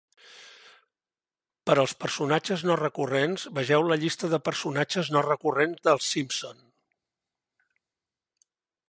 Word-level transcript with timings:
Per 1.69 1.73
als 1.83 1.91
personatges 2.05 2.63
no 2.69 2.77
recurrents, 2.81 3.45
vegeu 3.59 3.85
la 3.91 3.97
"Llista 4.05 4.31
de 4.33 4.39
personatges 4.49 5.13
no 5.17 5.23
recurrents 5.29 5.85
de 5.89 5.95
Els 5.97 6.09
Simpson. 6.17 6.65